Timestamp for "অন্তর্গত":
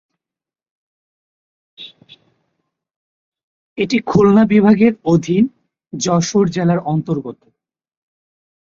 6.85-7.39